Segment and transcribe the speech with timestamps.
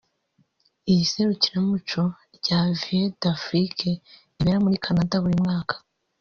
[0.91, 2.03] Iri serukiramuco
[2.37, 3.91] rya ‘Vues d’Afrique’
[4.37, 5.75] ribera muri Canada buri mwaka